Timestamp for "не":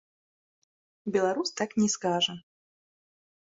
1.83-1.89